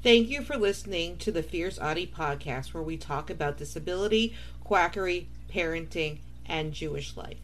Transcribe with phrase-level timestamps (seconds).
[0.00, 4.32] Thank you for listening to the Fierce Autie podcast, where we talk about disability,
[4.62, 7.38] quackery, parenting, and Jewish life.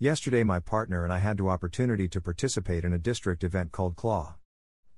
[0.00, 3.94] Yesterday, my partner and I had the opportunity to participate in a district event called
[3.94, 4.34] CLAW.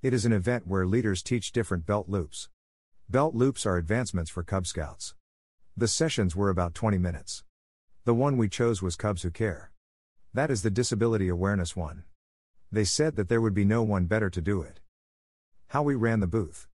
[0.02, 2.48] It is an event where leaders teach different belt loops.
[3.06, 5.14] Belt loops are advancements for Cub Scouts.
[5.76, 7.44] The sessions were about 20 minutes.
[8.06, 9.72] The one we chose was Cubs Who Care.
[10.32, 12.04] That is the disability awareness one.
[12.72, 14.80] They said that there would be no one better to do it.
[15.70, 16.68] How we ran the booth.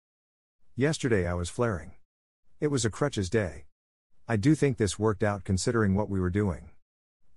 [0.76, 1.92] Yesterday I was flaring.
[2.60, 3.66] It was a crutches day.
[4.28, 6.72] I do think this worked out considering what we were doing.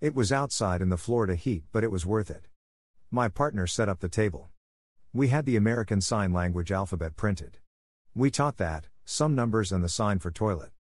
[0.01, 2.47] It was outside in the Florida heat, but it was worth it.
[3.11, 4.49] My partner set up the table.
[5.13, 7.59] We had the American Sign Language alphabet printed.
[8.15, 10.71] We taught that, some numbers, and the sign for toilet.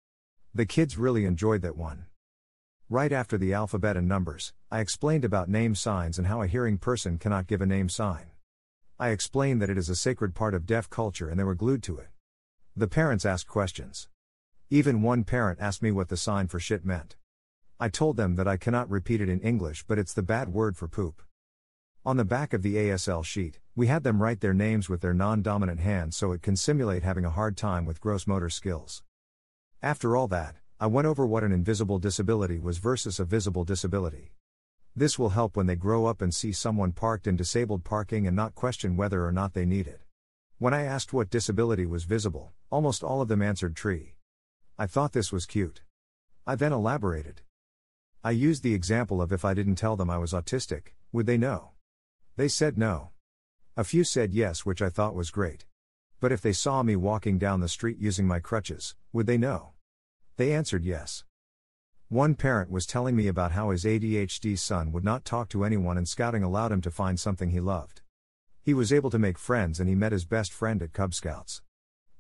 [0.55, 2.07] The kids really enjoyed that one.
[2.89, 6.78] Right after the alphabet and numbers, I explained about name signs and how a hearing
[6.78, 8.31] person cannot give a name sign.
[9.03, 11.83] I explained that it is a sacred part of deaf culture and they were glued
[11.83, 12.11] to it.
[12.77, 14.06] The parents asked questions.
[14.70, 17.17] Even one parent asked me what the sign for shit meant.
[17.81, 20.77] I told them that I cannot repeat it in English, but it's the bad word
[20.77, 21.20] for poop.
[22.06, 25.12] On the back of the ASL sheet, we had them write their names with their
[25.12, 29.03] non dominant hand so it can simulate having a hard time with gross motor skills.
[29.83, 34.31] After all that, I went over what an invisible disability was versus a visible disability.
[34.95, 38.37] This will help when they grow up and see someone parked in disabled parking and
[38.37, 40.03] not question whether or not they need it.
[40.59, 44.17] When I asked what disability was visible, almost all of them answered tree.
[44.79, 45.83] I thought this was cute.
[46.47, 47.41] I then elaborated.
[48.23, 51.39] I used the example of if I didn't tell them I was autistic, would they
[51.39, 51.71] know?
[52.37, 53.11] They said no.
[53.77, 55.65] A few said yes, which I thought was great.
[56.21, 59.71] But if they saw me walking down the street using my crutches, would they know?
[60.37, 61.25] They answered yes.
[62.13, 65.97] One parent was telling me about how his ADHD son would not talk to anyone
[65.97, 68.03] and scouting allowed him to find something he loved.
[68.61, 71.62] He was able to make friends and he met his best friend at Cub Scouts.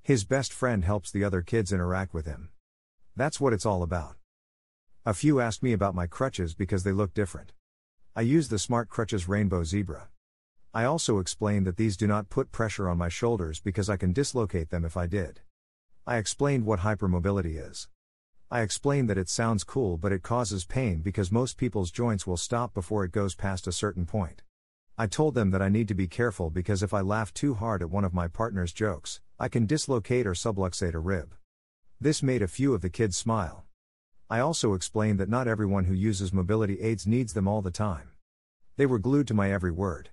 [0.00, 2.48] His best friend helps the other kids interact with him.
[3.16, 4.16] That's what it's all about.
[5.04, 7.52] A few asked me about my crutches because they look different.
[8.16, 10.08] I use the Smart Crutches Rainbow Zebra.
[10.72, 14.14] I also explained that these do not put pressure on my shoulders because I can
[14.14, 15.40] dislocate them if I did.
[16.06, 17.88] I explained what hypermobility is.
[18.52, 22.36] I explained that it sounds cool but it causes pain because most people's joints will
[22.36, 24.42] stop before it goes past a certain point.
[24.98, 27.80] I told them that I need to be careful because if I laugh too hard
[27.80, 31.34] at one of my partner's jokes, I can dislocate or subluxate a rib.
[31.98, 33.64] This made a few of the kids smile.
[34.28, 38.10] I also explained that not everyone who uses mobility aids needs them all the time.
[38.76, 40.10] They were glued to my every word.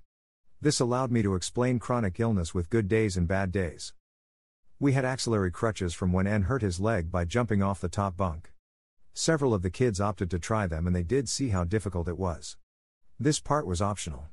[0.62, 3.92] This allowed me to explain chronic illness with good days and bad days.
[4.82, 8.16] We had axillary crutches from when N hurt his leg by jumping off the top
[8.16, 8.54] bunk.
[9.14, 12.18] Several of the kids opted to try them and they did see how difficult it
[12.18, 12.56] was.
[13.20, 14.28] This part was optional.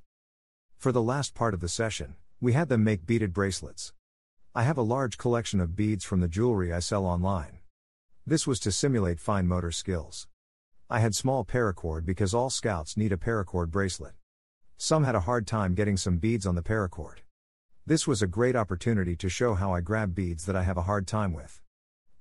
[0.77, 3.93] For the last part of the session, we had them make beaded bracelets.
[4.55, 7.59] I have a large collection of beads from the jewelry I sell online.
[8.25, 10.29] This was to simulate fine motor skills.
[10.89, 14.15] I had small paracord because all scouts need a paracord bracelet.
[14.77, 17.25] Some had a hard time getting some beads on the paracord.
[17.89, 20.83] This was a great opportunity to show how I grab beads that I have a
[20.83, 21.63] hard time with.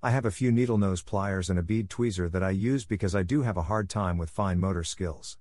[0.04, 3.16] I have a few needle nose pliers and a bead tweezer that I use because
[3.16, 5.40] I do have a hard time with fine motor skills.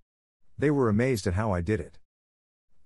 [0.57, 1.99] They were amazed at how I did it.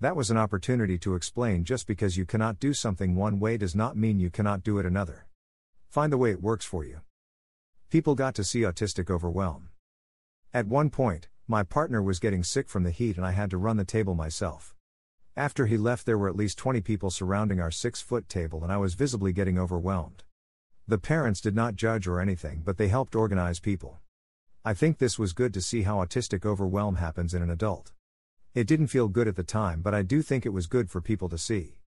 [0.00, 3.76] That was an opportunity to explain just because you cannot do something one way does
[3.76, 5.28] not mean you cannot do it another.
[5.90, 7.02] Find the way it works for you.
[7.88, 9.68] People got to see autistic overwhelm.
[10.52, 13.58] At one point, my partner was getting sick from the heat and I had to
[13.58, 14.74] run the table myself.
[15.38, 18.72] After he left, there were at least 20 people surrounding our six foot table and
[18.72, 20.24] I was visibly getting overwhelmed.
[20.88, 24.00] The parents did not judge or anything, but they helped organize people.
[24.64, 27.92] I think this was good to see how autistic overwhelm happens in an adult.
[28.52, 31.00] It didn't feel good at the time, but I do think it was good for
[31.00, 31.78] people to see.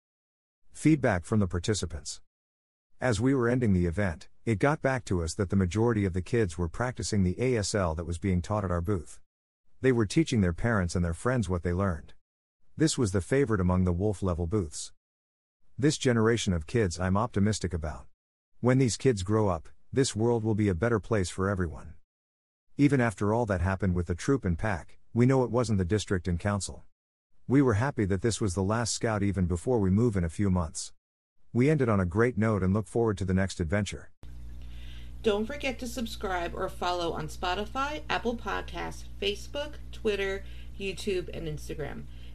[0.71, 2.21] Feedback from the participants.
[3.01, 6.13] As we were ending the event, it got back to us that the majority of
[6.13, 9.19] the kids were practicing the ASL that was being taught at our booth.
[9.81, 12.13] They were teaching their parents and their friends what they learned.
[12.81, 14.91] This was the favorite among the wolf level booths.
[15.77, 18.07] This generation of kids I'm optimistic about.
[18.59, 21.93] When these kids grow up, this world will be a better place for everyone.
[22.79, 25.85] Even after all that happened with the troop and pack, we know it wasn't the
[25.85, 26.83] district and council.
[27.47, 30.37] We were happy that this was the last scout even before we move in a
[30.37, 30.91] few months.
[31.53, 34.09] We ended on a great note and look forward to the next adventure.
[35.21, 40.43] Don't forget to subscribe or follow on Spotify, Apple Podcasts, Facebook, Twitter,
[40.79, 42.05] YouTube, and Instagram.